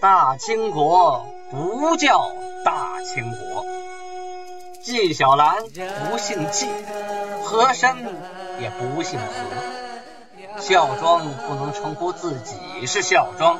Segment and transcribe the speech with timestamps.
[0.00, 2.32] 大清国不叫
[2.64, 3.64] 大清国。
[4.82, 5.62] 纪晓岚
[6.10, 6.68] 不姓纪，
[7.42, 7.96] 和珅
[8.60, 10.60] 也不姓和。
[10.60, 13.58] 孝庄不能称呼自己是孝庄，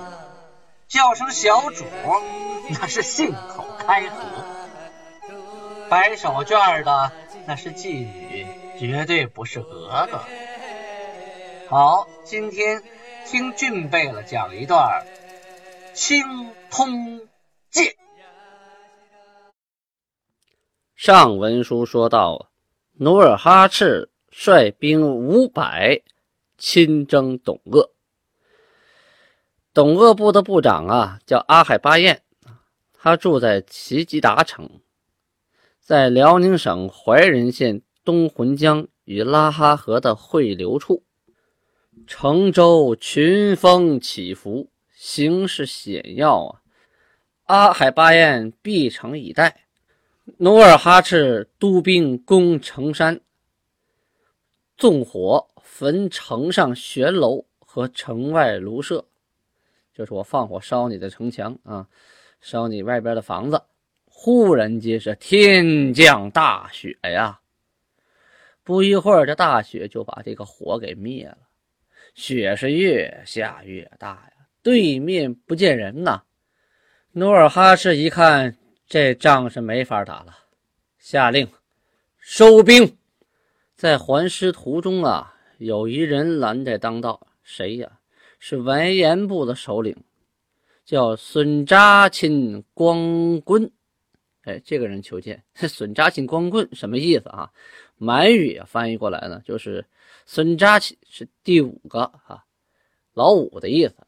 [0.86, 1.84] 叫声小主
[2.68, 4.16] 那是信口开河。
[5.88, 7.12] 摆手绢的
[7.46, 8.46] 那是妓女，
[8.78, 10.20] 绝对不是格格。
[11.70, 12.82] 好，今天
[13.26, 15.04] 听俊贝勒讲一段
[15.94, 16.24] 《青
[16.72, 17.20] 通
[17.70, 17.84] 剑》。
[20.96, 22.50] 上文书说到，
[22.94, 26.02] 努尔哈赤率兵五百
[26.58, 27.92] 亲征董鄂。
[29.72, 32.22] 董鄂部的部长啊，叫阿海巴彦，
[32.92, 34.68] 他住在齐吉达城，
[35.78, 41.04] 在辽宁省怀仁县东浑江与拉哈河的汇流处。
[42.08, 44.68] 城周群峰起伏，
[45.04, 46.62] 形势险要啊！
[47.44, 49.66] 阿海巴彦闭城以待。
[50.38, 53.20] 努尔哈赤督兵攻城山，
[54.78, 59.04] 纵火焚城上悬楼和城外庐舍，
[59.92, 61.86] 就是我放火烧你的城墙啊，
[62.40, 63.62] 烧你外边的房子。
[64.06, 67.38] 忽然间是天降大雪呀！
[68.62, 71.36] 不一会儿，这大雪就把这个火给灭了。
[72.14, 74.33] 雪是越下越大呀，
[74.64, 76.24] 对面不见人呐。
[77.12, 78.56] 努尔哈赤一看。
[78.86, 80.36] 这仗是没法打了，
[80.98, 81.48] 下令
[82.18, 82.98] 收兵。
[83.74, 87.90] 在还师途中啊，有一人拦在当道，谁呀？
[88.38, 89.96] 是完颜部的首领，
[90.84, 93.68] 叫孙扎钦光棍。
[94.42, 95.42] 哎，这个人求见。
[95.56, 97.50] 孙扎钦光棍什么意思啊？
[97.96, 99.84] 满语翻译过来呢，就是
[100.26, 102.44] 孙扎钦是第五个啊，
[103.14, 104.03] 老五的意思。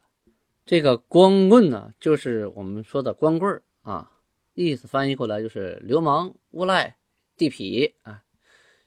[0.66, 4.10] 这个光棍呢，就是我们说的光棍啊。
[4.54, 6.96] 意思翻译过来就是流氓、无赖、
[7.36, 8.22] 地痞啊，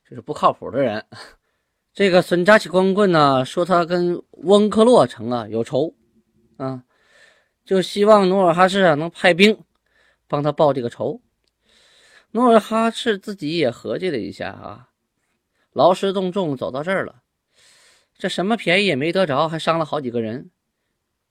[0.04, 1.06] 就是不靠谱的人。
[1.94, 5.96] 这个孙扎起光棍呢，说他跟温克洛城啊有仇
[6.58, 6.84] 啊，
[7.64, 9.64] 就希望努尔哈赤啊能派兵
[10.28, 11.22] 帮他报这个仇。
[12.32, 14.90] 努尔哈赤自己也合计了一下啊，
[15.72, 17.22] 劳师动众走到这儿了，
[18.18, 20.50] 这什么便宜也没得着，还伤了好几个人，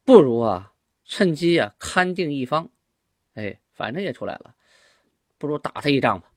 [0.08, 0.72] 不如啊
[1.04, 2.70] 趁机啊勘定一方，
[3.34, 3.60] 哎。
[3.74, 4.54] 反正也出来了，
[5.36, 6.28] 不如打他一仗吧。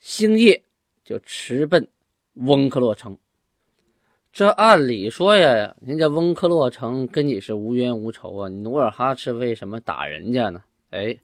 [0.00, 0.60] 星夜
[1.04, 1.86] 就驰奔
[2.34, 3.16] 翁克洛城。
[4.32, 10.64] 这按理说呀，人家翁克洛城跟你是无冤无仇啊，努尔哈赤为什么打人家呢？
[10.90, 11.16] 哎，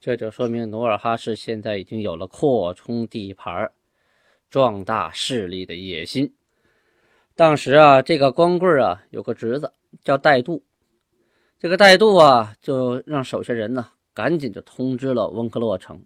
[0.00, 3.70] 这就说明努尔哈赤现在已经有了扩充地盘、
[4.50, 6.34] 壮大势力的野心。
[7.36, 9.72] 当时啊，这个光棍啊有个侄子
[10.02, 10.64] 叫戴度。
[11.58, 16.04] 这个带度啊，就让手下人呢，赶紧就通知了温克洛城，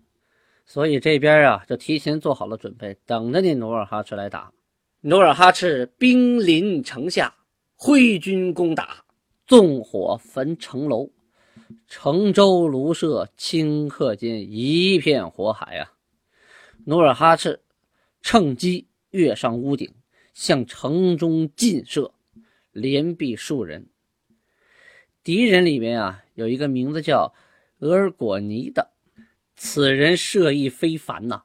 [0.66, 4.52] 所以这边啊，就提前做好了准备，等着你努尔哈赤来打。
[5.00, 7.34] 努尔哈赤兵临城下，
[7.74, 9.04] 挥军攻打，
[9.46, 11.08] 纵火焚城楼，
[11.86, 15.92] 城周庐舍顷刻间一片火海啊！
[16.84, 17.60] 努尔哈赤
[18.20, 19.90] 趁机跃上屋顶，
[20.34, 22.12] 向城中进射，
[22.76, 23.88] 连毙数人。
[25.24, 27.34] 敌人里面啊，有一个名字叫
[27.78, 28.92] 额尔果尼的，
[29.56, 31.42] 此人射艺非凡呐。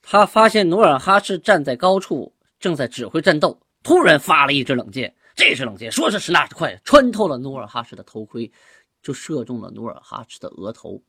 [0.00, 5.14] 他发现努尔哈赤站在高处，正在指挥战斗，突然发了一支冷箭。
[5.34, 8.50] 这支冷箭说是迟那是快，穿透了努尔哈赤的头盔，
[9.02, 11.02] 就射中了努尔哈赤的额头。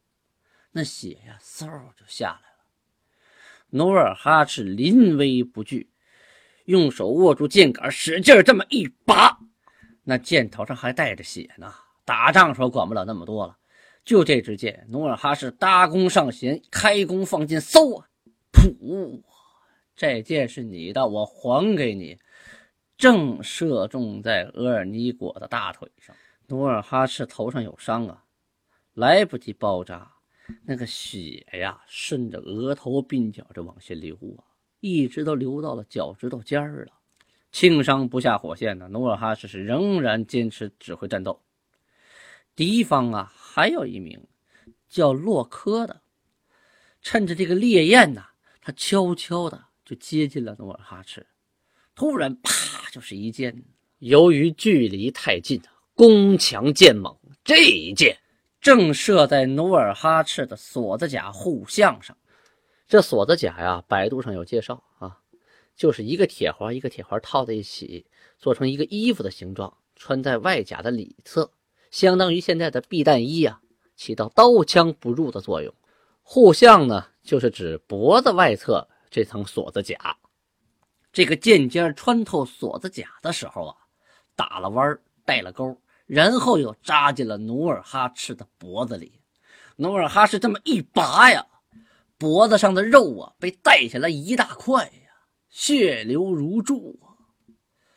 [0.71, 2.65] 那血呀，嗖就下来了。
[3.69, 5.92] 努尔哈赤临危不惧，
[6.65, 9.37] 用手握住箭杆，使劲这么一拔，
[10.03, 11.73] 那箭头上还带着血呢。
[12.05, 13.57] 打仗时候管不了那么多了，
[14.03, 18.07] 就这支箭，努尔哈赤搭弓上弦，开弓放箭，嗖啊，
[18.51, 19.21] 噗！
[19.95, 22.19] 这箭是你的，我还给你。
[22.97, 26.15] 正射中在额尔尼果的大腿上，
[26.47, 28.23] 努尔哈赤头上有伤啊，
[28.93, 30.11] 来不及包扎，
[30.65, 34.43] 那个血呀，顺着额头鬓角就往下流啊，
[34.83, 36.91] 一直都流到了脚趾头尖儿了。
[37.53, 41.41] 轻伤不下火线呢，努尔哈赤是仍然坚持指挥战斗。
[42.53, 44.21] 敌方啊，还有一名
[44.89, 46.01] 叫洛柯的，
[47.01, 48.25] 趁着这个烈焰呐，
[48.59, 51.25] 他悄悄的就接近了努尔哈赤。
[51.95, 53.63] 突然，啪，就是一箭。
[53.99, 55.61] 由于距离太近，
[55.93, 58.17] 弓强箭猛，这一箭
[58.59, 62.17] 正射在努尔哈赤的锁子甲护项上。
[62.87, 65.17] 这锁子甲呀，百度上有介绍啊，
[65.75, 68.05] 就是一个铁环一个铁环套在一起，
[68.37, 71.51] 做成一个衣服的形状，穿在外甲的里侧。
[71.89, 73.61] 相当于现在的避弹衣啊，
[73.95, 75.73] 起到刀枪不入的作用。
[76.21, 80.17] 护项呢，就是指脖子外侧这层锁子甲。
[81.11, 83.77] 这个剑尖穿透锁子甲的时候啊，
[84.35, 89.19] 打了弯带了钩，然后又扎进了努尔哈赤的脖子里。
[89.75, 91.45] 努尔哈赤这么一拔呀，
[92.23, 95.11] 脖子上的肉啊被带下来一大块呀，
[95.49, 97.11] 血流如注啊。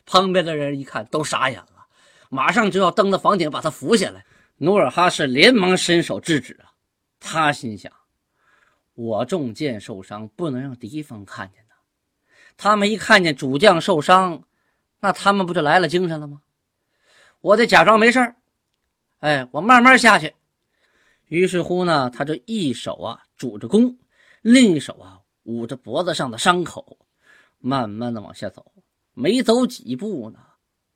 [0.05, 1.87] 旁边的人一看都傻眼了，
[2.29, 4.25] 马上就要登到房顶把他扶下来。
[4.57, 6.75] 努尔哈赤连忙伸手制止啊，
[7.21, 7.89] 他心想：
[8.95, 11.75] 我中箭受伤，不能让敌方看见呐。
[12.57, 14.43] 他们一看见主将受伤，
[14.99, 16.41] 那他们不就来了精神了吗？
[17.39, 18.35] 我得假装没事
[19.19, 20.35] 哎，我慢慢下去。
[21.27, 23.97] 于是乎呢，他就一手啊拄着弓，
[24.49, 26.97] 另一手啊捂着脖子上的伤口，
[27.57, 28.65] 慢慢的往下走。
[29.13, 30.39] 没走几步呢，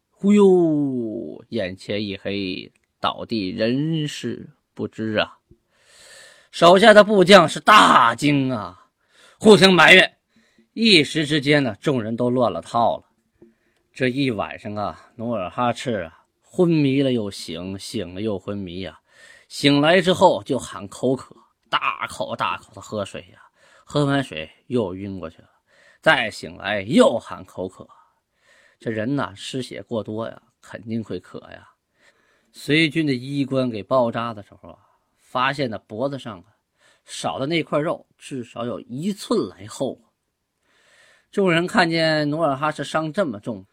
[0.10, 2.72] 忽悠，眼前一黑，
[3.02, 5.38] 倒地人事不知啊。
[6.50, 8.88] 手下的部将是大惊啊，
[9.38, 10.18] 互相埋怨。
[10.72, 13.04] 一时之间呢，众人都乱了套了。
[13.92, 19.02] 这一晚上啊，努尔哈赤啊昏迷了又醒，醒了又昏迷呀。
[19.50, 21.36] 醒来之后就喊口渴，
[21.72, 23.42] 大口大口的喝水呀，
[23.86, 25.48] 喝完水又晕过去了，
[26.02, 27.88] 再醒来又喊口渴。
[28.78, 31.70] 这人呐，失血过多呀，肯定会渴呀。
[32.52, 34.80] 随军的医官给包扎的时候啊，
[35.16, 36.46] 发现的脖子上啊
[37.06, 39.98] 少的那块肉至少有一寸来厚。
[41.32, 43.66] 众人看见努尔哈赤伤这么重，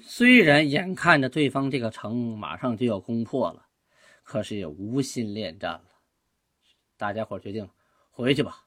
[0.00, 3.66] 虽然眼看着对方这个城马上就要攻破了。
[4.24, 5.84] 可是也无心恋战了，
[7.02, 7.68] 大家伙决定
[8.12, 8.64] 回去吧。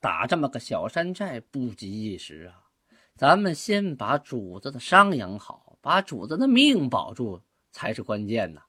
[0.00, 2.64] 打这么个小山寨不急一时啊，
[3.14, 7.42] 咱们先把主子的伤养好，把主子的命保住
[7.72, 8.62] 才是关键呢。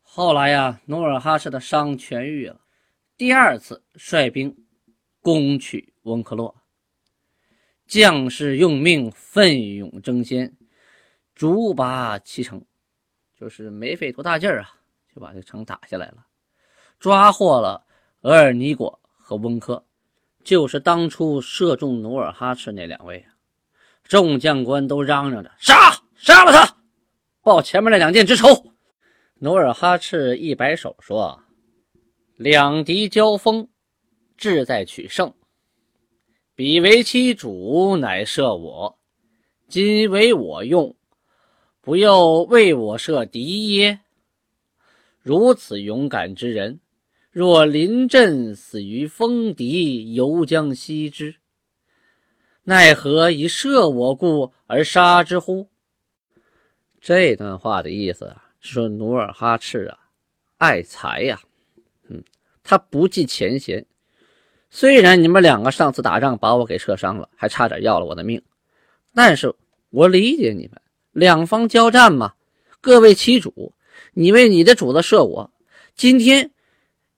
[0.00, 2.58] 后来呀，努尔哈赤的伤痊愈了，
[3.18, 4.64] 第二次率兵
[5.20, 6.56] 攻取温克洛，
[7.86, 10.56] 将士用命，奋勇争先，
[11.34, 12.64] 逐拔其城，
[13.36, 14.74] 就是没费多大劲儿啊。
[15.14, 16.26] 就把这城打下来了，
[16.98, 17.86] 抓获了
[18.22, 19.84] 额尔尼果和温科，
[20.44, 23.34] 就是当初射中努尔哈赤那两位啊。
[24.04, 26.76] 众将官都嚷嚷着杀，杀了他，
[27.42, 28.46] 报前面那两箭之仇。
[29.40, 31.42] 努尔哈赤一摆手说
[32.36, 33.68] ：“两敌交锋，
[34.36, 35.34] 志在取胜。
[36.54, 38.98] 彼为其主，乃射我，
[39.68, 40.94] 今为我用，
[41.80, 43.98] 不又为我射敌耶？”
[45.22, 46.78] 如此勇敢之人，
[47.32, 51.36] 若临阵死于锋敌，犹将惜之。
[52.64, 55.70] 奈何以射我故而杀之乎？
[57.00, 59.98] 这段话的意思啊，是说努尔哈赤啊，
[60.58, 61.40] 爱财呀，
[62.10, 62.22] 嗯，
[62.62, 63.86] 他不计前嫌。
[64.68, 68.42] 虽然你们两个上次打仗把我给射伤了，还差点要了我的命，
[69.14, 69.54] 但是
[69.88, 70.78] 我理解你们，
[71.12, 72.34] 两方交战嘛，
[72.82, 73.72] 各为其主。
[74.12, 75.50] 你为你的主子射我，
[75.94, 76.50] 今天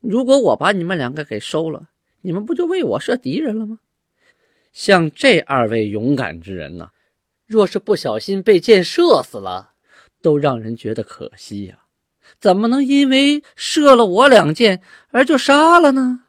[0.06, 1.88] 如果我把你们两个给收了，
[2.20, 3.80] 你们不就为我射敌人了吗？
[4.73, 6.90] 像这二位勇敢之人呢，
[7.46, 9.73] 若是不小心被箭射死了，
[10.20, 11.78] 都让人觉得可惜呀。
[12.40, 16.25] 怎么能因为射了我两箭而就杀了呢？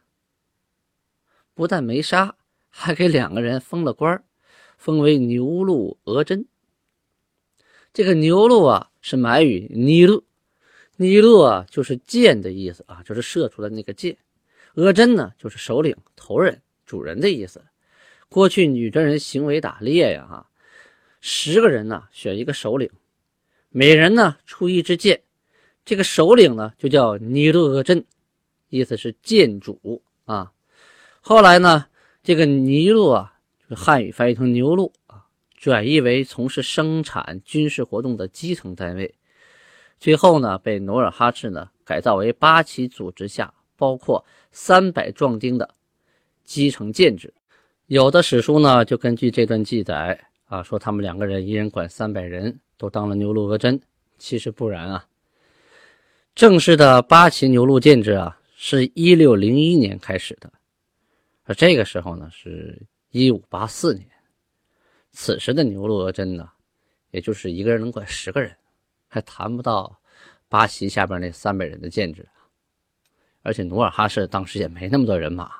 [1.54, 2.36] 不但没杀，
[2.70, 4.24] 还给两个人封了官
[4.78, 6.48] 封为牛鹿额真。
[7.94, 10.24] 这个牛鹿啊，是满语尼禄。
[10.98, 14.18] 尼禄啊，就是箭的意思啊，就是射出的那个箭。
[14.76, 17.62] 额真呢，就是首领、头人、主人的意思。
[18.30, 20.50] 过去女真人行为打猎呀，哈，
[21.22, 22.90] 十个人呢选一个首领，
[23.70, 25.22] 每人呢出一支箭，
[25.86, 28.06] 这个首领呢就叫尼禄额真，
[28.70, 30.52] 意思是箭主啊。
[31.22, 31.88] 后来呢，
[32.24, 33.34] 这个尼禄啊，
[33.70, 35.26] 就是汉语翻译成牛鹿啊，
[35.56, 39.16] 转译为从事生产军事活动的基层单位。
[40.00, 45.74] 最后呢，被努尔哈赤呢改造为八旗组织下包括三百壮丁的
[46.44, 47.34] 基层建制。
[47.88, 53.80] 有的史书呢就根据这段记载啊，说他们两个人一人管三百人，都当了牛鹿额真。
[54.18, 55.06] 其实不然啊，
[56.34, 60.52] 正式的八旗牛鹿建制啊，是一六零一年开始的，
[61.44, 64.08] 而这个时候呢是一五八四年。
[65.12, 66.50] 此时的牛鹿额真呢，
[67.12, 68.56] 也就是一个人能管十个人。
[69.16, 69.98] 还谈不到
[70.50, 72.28] 八旗下边那三百人的建制，
[73.44, 75.54] 而且努尔哈赤当时也没那么多人马，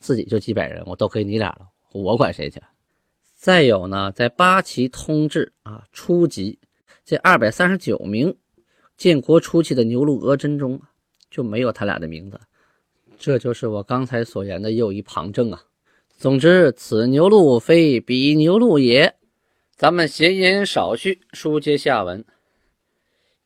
[0.00, 2.60] 自己就几百人，我都给你俩了，我管谁去？
[3.36, 6.58] 再有呢，在八旗通治啊初级，
[7.04, 8.36] 这二百三十九名
[8.96, 10.82] 建国初期的牛录额真中
[11.30, 12.40] 就没有他俩的名字，
[13.16, 15.62] 这就是我刚才所言的又一旁证啊。
[16.16, 19.14] 总之，此牛录非彼牛录也。
[19.76, 22.24] 咱们闲言少叙，书接下文。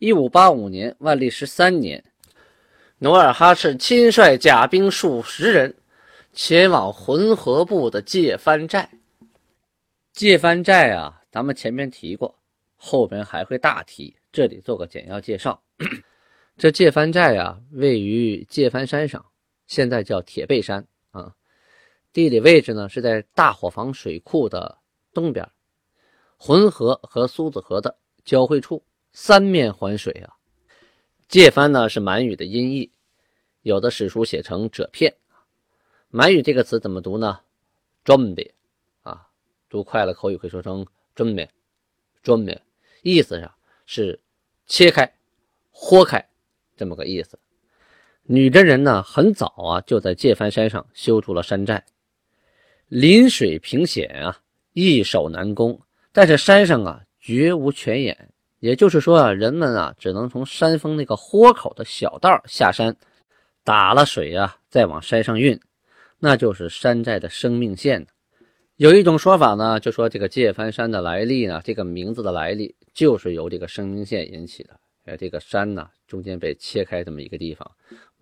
[0.03, 2.03] 一五八五年，万历十三年，
[2.99, 5.77] 努尔哈赤亲率甲兵数十人，
[6.33, 8.91] 前往浑河部的界藩寨。
[10.13, 12.37] 界藩寨啊，咱们前面提过，
[12.75, 15.63] 后边还会大提，这里做个简要介绍。
[16.57, 19.25] 这界藩寨啊，位于界藩山上，
[19.69, 21.33] 现在叫铁背山啊。
[22.13, 24.79] 地理位置呢，是在大伙房水库的
[25.15, 25.49] 东边，
[26.37, 28.83] 浑河和苏子河的交汇处。
[29.13, 30.37] 三面环水啊，
[31.29, 32.91] 界藩呢是满语的音译，
[33.61, 35.15] 有的史书写成褶片。
[36.09, 37.41] 满语这个词怎么读呢？
[38.05, 38.55] 准备
[39.03, 39.29] 啊，
[39.69, 41.49] 读快了口语会说成准备，
[42.23, 42.61] 准备，
[43.03, 43.55] 意思上
[43.85, 44.19] 是
[44.67, 45.15] 切开、
[45.71, 46.27] 豁开
[46.75, 47.39] 这么个意思。
[48.23, 51.85] 女真人呢很早啊就在界藩山上修筑了山寨，
[52.89, 54.41] 临水平险啊，
[54.73, 58.32] 易守难攻，但是山上啊绝无泉眼。
[58.63, 62.97] 也就是说啊，人们啊只能从山峰那个豁口的小道下山，
[63.65, 65.59] 打了水啊，再往山上运，
[66.21, 68.07] 那就是山寨的生命线。
[68.77, 74.79] 有一种说法呢，就说这个界藩山的来历呢，这个名字的来历就是由这个生命线引起的。
[75.07, 77.69] 哎，这个山呢中间被切开这么一个地方，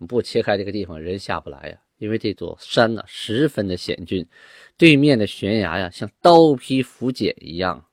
[0.07, 4.27] 不切开这个地方人下不来呀，因为这座山呢十分的险峻，
[4.75, 7.85] 对面的悬崖呀像刀劈斧剪一样。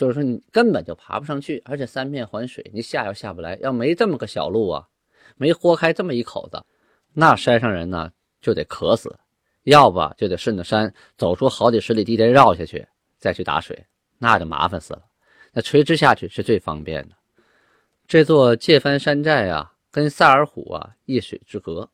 [0.00, 3.54] 就是说你根本就爬不上去，而且三面环水，你下又下不来。
[3.60, 4.88] 要没这么个小路啊，
[5.36, 6.64] 没豁开这么一口子，
[7.12, 9.14] 那山上人呢就得渴死，
[9.64, 12.88] 要不就得顺着山走出好几十里地再绕下去，
[13.18, 13.84] 再去打水，
[14.16, 15.02] 那就麻烦死了。
[15.52, 17.14] 那垂直下去是最方便的。
[18.08, 21.90] 这座界藩山寨啊，跟萨尔浒啊一水之隔。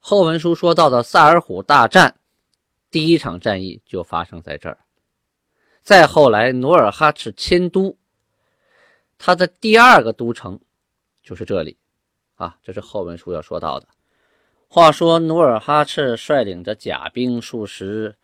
[0.00, 2.16] 后文书说到的萨尔浒大战，
[2.90, 4.78] 第一场战役就发生在这儿。
[5.88, 7.96] 再后来，努尔哈赤迁都，
[9.16, 10.60] 他的第二个都城
[11.22, 11.78] 就是这里，
[12.34, 13.88] 啊，这是后文书要说到的。
[14.68, 18.14] 话说，努尔哈赤率领着甲兵数十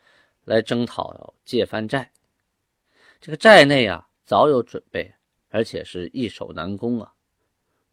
[0.44, 2.10] 来征讨界藩寨，
[3.18, 5.14] 这个寨内啊早有准备，
[5.48, 7.14] 而且是易守难攻啊。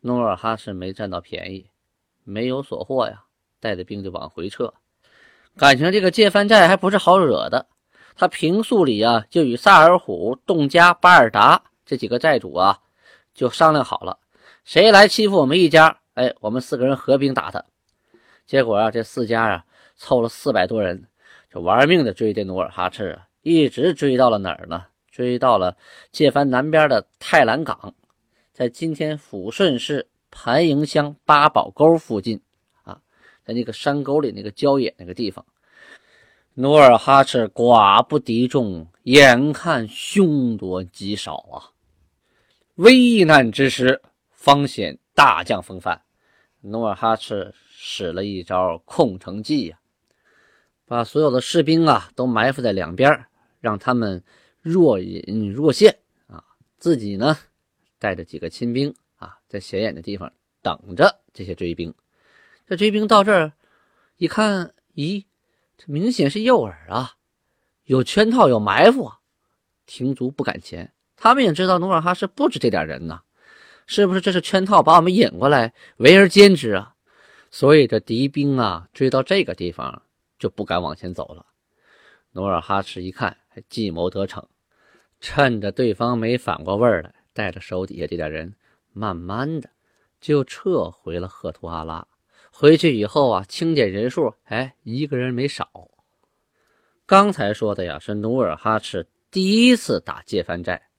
[0.01, 1.69] 努尔哈赤没占到便宜，
[2.25, 3.23] 没有所获呀，
[3.61, 4.73] 带着兵就往回撤。
[5.55, 7.67] 感情这个界藩寨还不是好惹的。
[8.15, 12.79] 他平素里啊，就与萨尔浒、洞家、巴尔达这几个寨主啊，
[13.33, 14.19] 就商量好了，
[14.63, 17.63] 谁来欺负我们一家，哎，我们四个人合兵打他。
[18.45, 19.65] 结果啊，这四家啊，
[19.95, 21.07] 凑了四百多人，
[21.51, 24.85] 就玩命的追这努尔哈赤啊，一直追到了哪儿呢？
[25.09, 25.75] 追到了
[26.11, 27.93] 界藩南边的太兰港，
[28.53, 32.41] 在今天抚顺市盘营乡八宝沟附近
[32.83, 33.01] 啊，
[33.43, 35.45] 在那个山沟里那个郊野那个地方。
[36.55, 41.71] 努尔哈赤寡不敌众，眼看凶多吉少啊！
[42.75, 46.01] 危难之时，方显大将风范。
[46.59, 49.79] 努尔哈赤使了一招空城计呀，
[50.85, 53.25] 把所有的士兵啊都埋伏在两边，
[53.61, 54.21] 让他们
[54.59, 56.43] 若隐若现啊，
[56.77, 57.37] 自己呢
[57.97, 60.29] 带着几个亲兵啊，在显眼的地方
[60.61, 61.93] 等着这些追兵。
[62.67, 63.53] 这追兵到这儿
[64.17, 65.23] 一看，咦？
[65.83, 67.13] 这明显是诱饵啊，
[67.85, 69.17] 有圈套，有埋伏啊！
[69.87, 70.93] 停足不敢前。
[71.15, 73.21] 他们也知道努尔哈赤不止这点人呐，
[73.87, 76.93] 是不是这是圈套，把我们引过来，围而歼之啊？
[77.49, 80.03] 所以这敌兵啊，追到这个地方
[80.37, 81.47] 就不敢往前走了。
[82.33, 84.47] 努尔哈赤一看，还计谋得逞，
[85.19, 88.55] 趁着对方没反过味儿来，带着手底下这点人，
[88.93, 89.71] 慢慢的
[90.19, 92.07] 就撤回了赫图阿拉。
[92.51, 95.89] 回去以后啊，清点人数，哎，一个人没少。
[97.05, 100.89] 刚才说的呀，是努尔哈赤第一次打界藩寨。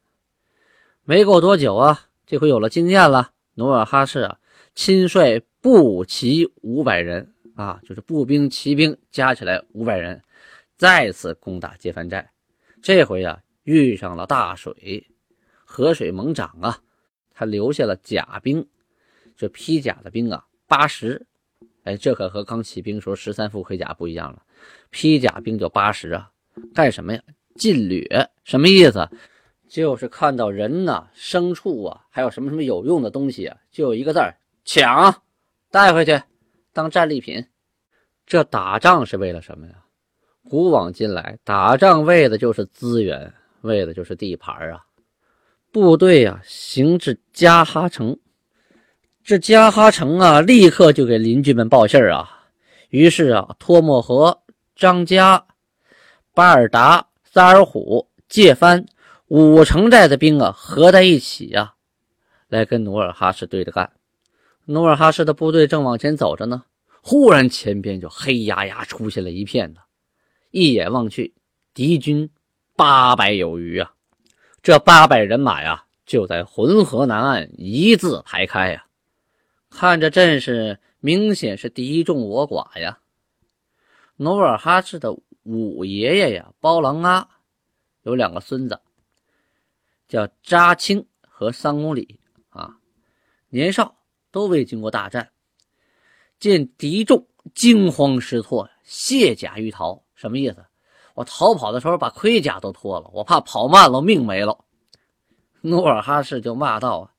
[1.04, 3.30] 没过多久啊，这回有了经验了。
[3.54, 4.38] 努尔哈赤啊，
[4.74, 10.20] 亲率步骑五百人啊，就是步兵、骑兵加起来五百人，
[10.76, 12.28] 再次攻打界藩寨。
[12.82, 15.06] 这回啊，遇上了大水，
[15.64, 16.80] 河水猛涨啊，
[17.30, 18.66] 他留下了甲兵，
[19.36, 21.24] 这披甲的兵啊，八十。
[21.84, 24.42] 哎，这可和刚起兵时候十三副盔甲不一样了。
[24.90, 26.30] 披甲兵就八十啊，
[26.74, 27.22] 干什么呀？
[27.56, 29.08] 进掠，什么意思？
[29.68, 34.34] 就是看到人呐、牲畜啊，还有什么什么有用的东西啊，就一个字儿
[34.64, 35.22] 抢，
[35.70, 36.22] 带回去
[36.72, 37.46] 当战利品。
[38.26, 39.74] 这打仗是为了什么呀？
[40.48, 44.84] 古往今来，打仗为的就是资源，为的就是地盘啊。
[45.70, 48.18] 部队啊，行至加哈城，
[49.24, 52.28] 这加哈城啊，立刻就给邻居们报信啊。
[52.90, 54.36] 于是啊，托莫和、
[54.74, 55.46] 张家、
[56.34, 58.84] 巴尔达、萨尔虎、介藩
[59.28, 61.72] 五城寨的兵啊，合在一起呀，
[62.48, 63.92] 来跟努尔哈赤对着干。
[64.64, 66.64] 努尔哈赤的部队正往前走着呢，
[67.00, 69.80] 忽然前边就黑压压出现了一片呢，
[70.50, 71.32] 一眼望去，
[71.72, 72.28] 敌军
[72.74, 73.92] 八百有余啊。
[74.62, 78.84] 这八百人马呀，就在浑河南岸一字排开呀。
[79.74, 82.98] 看着阵势，明显是敌众我寡呀。
[84.16, 87.26] 努尔哈赤的五爷爷呀，包郎阿
[88.02, 88.78] 有两个孙子，
[90.06, 92.76] 叫扎青和桑公里啊，
[93.48, 93.96] 年少
[94.30, 95.30] 都未经过大战，
[96.38, 100.00] 见敌众惊慌失措，卸甲欲逃。
[100.14, 100.64] 什么意思？
[101.14, 104.64] 我逃跑的时候把盔甲都脱了，我怕跑慢了命没了。
[105.62, 107.10] 努尔哈赤就骂道。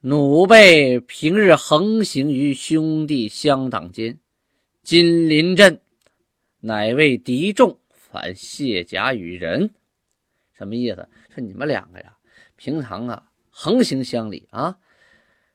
[0.00, 4.18] 奴辈平日横行于兄弟乡党间，
[4.82, 5.80] 今临阵，
[6.60, 9.70] 乃为敌众，反卸甲与人。
[10.52, 11.08] 什么意思？
[11.34, 12.14] 说你们两个呀，
[12.56, 14.76] 平常啊横行乡里啊，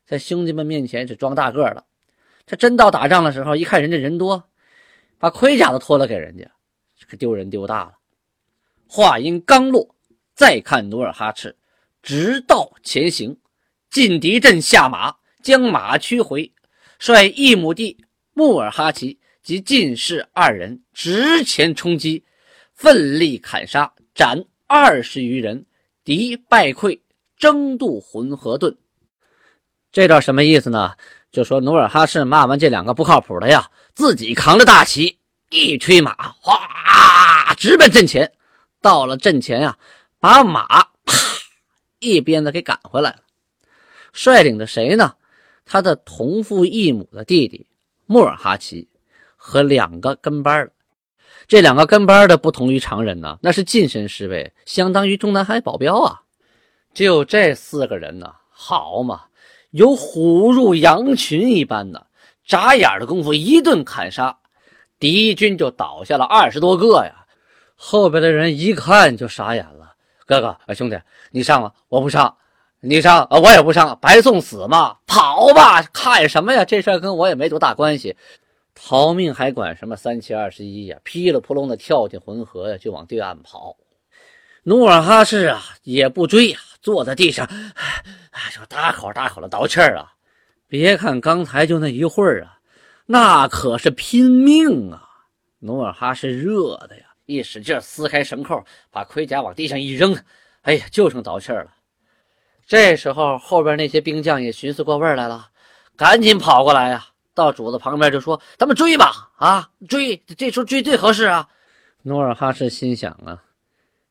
[0.05, 1.85] 在兄弟们面前是装大个的，
[2.47, 4.43] 这真到打仗的时候，一看人家人多，
[5.19, 6.51] 把盔甲都脱了给人家，
[7.07, 7.93] 可丢人丢大了。
[8.87, 9.95] 话音刚落，
[10.33, 11.55] 再看努尔哈赤
[12.01, 13.37] 直道前行。
[13.91, 16.49] 进敌阵下马，将马驱回，
[16.97, 22.23] 率一母弟穆尔哈齐及进士二人直前冲击，
[22.73, 25.65] 奋力砍杀，斩二十余人，
[26.05, 27.01] 敌败溃，
[27.37, 28.77] 争渡浑河顿。
[29.91, 30.93] 这段什么意思呢？
[31.29, 35.17] 就说努尔哈赤骂完这两个不靠谱的呀，自己扛着大旗，
[35.49, 38.31] 一催马，哗，直奔阵前。
[38.81, 39.77] 到了阵前啊，
[40.19, 40.65] 把马
[41.05, 41.13] 啪
[41.99, 43.17] 一鞭子给赶回来了。
[44.13, 45.15] 率领着谁呢？
[45.65, 47.67] 他的同父异母的弟弟
[48.05, 48.89] 穆尔哈齐
[49.37, 50.71] 和两个跟班的。
[51.47, 56.21] 这两个跟班的不同于常人呢，那是近身侍卫，相当于中南海保镖啊。
[56.93, 59.23] 就这四个人呢，好嘛，
[59.69, 62.07] 有虎入羊群一般的，
[62.45, 64.39] 眨眼的功夫一顿砍杀，
[64.99, 67.25] 敌军就倒下了二十多个呀。
[67.75, 69.93] 后边的人一看就傻眼了
[70.27, 70.99] ：“哥哥，兄弟，
[71.31, 72.35] 你上了，我不上。”
[72.83, 74.97] 你上啊，我也不上，白送死嘛！
[75.05, 76.65] 跑吧，看什么呀？
[76.65, 78.17] 这事跟我也没多大关系。
[78.73, 80.97] 逃命还管什么三七二十一呀？
[81.03, 83.77] 噼里扑隆的跳进浑河呀，就往对岸跑。
[84.63, 87.45] 努尔哈赤啊，也不追呀，坐在地上，
[88.31, 90.13] 哎，就大口大口的倒气儿啊。
[90.67, 92.57] 别看刚才就那一会儿啊，
[93.05, 95.07] 那可是拼命啊！
[95.59, 100.17] 努尔哈赤热的呀，一使劲撕开绳扣，把盔甲往地上一扔，
[100.63, 101.71] 哎呀，就剩倒气儿了。
[102.71, 105.49] 这时候，后边那些兵将也寻思过味来了，
[105.97, 110.15] 赶紧跑过来呀，到主子旁边就说：“咱们追吧，啊，追！
[110.37, 111.49] 这时候追最合适啊。”
[112.03, 113.43] 努尔哈赤心想啊，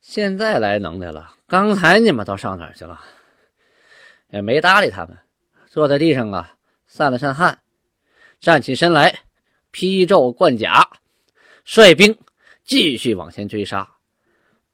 [0.02, 3.00] 现在来能耐了，刚才你们都上哪儿去了？
[4.28, 5.16] 也没搭理他们，
[5.66, 6.52] 坐在地上啊，
[6.86, 7.60] 散了散汗，
[8.40, 9.20] 站起身来，
[9.70, 10.86] 披胄贯甲，
[11.64, 12.14] 率兵
[12.62, 13.88] 继续往前追杀。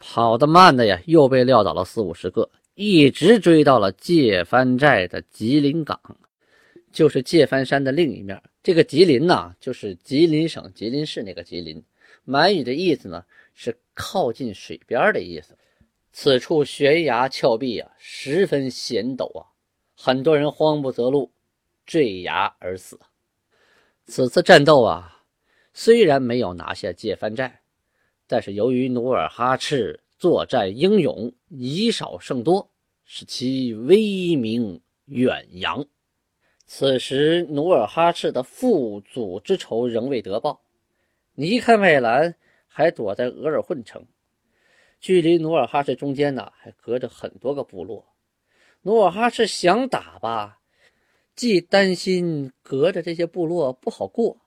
[0.00, 2.50] 跑得慢的呀，又被撂倒了四五十个。
[2.78, 5.98] 一直追到了界藩寨的吉林港，
[6.92, 8.42] 就是界藩山的另一面。
[8.62, 11.82] 这个吉林呢，就是吉林省吉林市那个吉林。
[12.24, 15.56] 满语的意思呢，是靠近水边的意思。
[16.12, 19.46] 此处悬崖峭壁啊，十分险陡啊，
[19.96, 21.32] 很多人慌不择路，
[21.86, 23.00] 坠崖而死。
[24.04, 25.22] 此次战斗啊，
[25.72, 27.62] 虽然没有拿下界藩寨，
[28.26, 30.00] 但是由于努尔哈赤。
[30.18, 32.70] 作战英勇，以少胜多，
[33.04, 35.86] 使其威名远扬。
[36.64, 40.62] 此时，努尔哈赤的父祖之仇仍未得报。
[41.34, 42.34] 尼堪外兰
[42.66, 44.06] 还躲在额尔混城，
[45.00, 48.06] 距离努尔哈赤中间呢，还隔着很多个部落。
[48.82, 50.60] 努尔哈赤想打吧，
[51.34, 54.38] 既担心隔着这些部落不好过，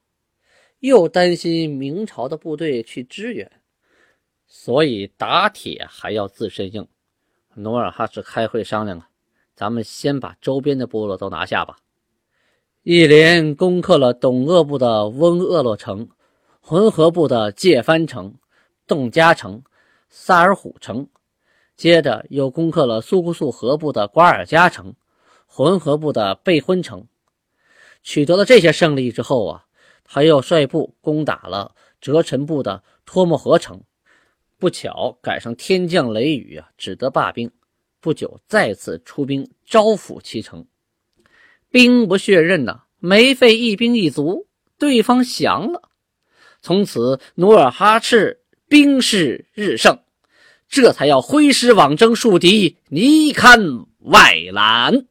[0.80, 3.59] 又担心明朝的部队去支援。
[4.50, 6.86] 所以打铁还要自身硬。
[7.54, 9.10] 努尔哈赤开会商量啊，
[9.56, 11.78] 咱们先把周边的部落都拿下吧。
[12.84, 16.10] 一连攻克了董鄂部的翁鄂洛城、
[16.60, 18.34] 浑河部的界藩城、
[18.88, 19.62] 洞家城、
[20.10, 21.08] 萨尔虎城，
[21.76, 24.96] 接着又攻克了苏姑素河部的瓜尔佳城、
[25.46, 27.06] 浑河部的贝婚城。
[28.02, 29.66] 取得了这些胜利之后啊，
[30.04, 33.84] 他又率部攻打了哲臣部的托木河城。
[34.60, 37.50] 不巧赶上天降雷雨啊，只得罢兵。
[38.02, 40.66] 不久再次出兵招抚其城。
[41.72, 45.90] 兵不血刃呐，没费一兵一卒，对方降了。
[46.62, 50.00] 从此，努尔哈赤兵势日盛，
[50.68, 55.06] 这才要挥师往征树敌，尼堪外兰。